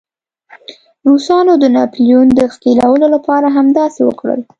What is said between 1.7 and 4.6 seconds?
ناپلیون د ښکېلولو لپاره همداسې وکړل.